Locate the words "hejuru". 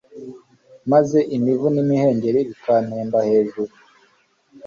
3.29-3.71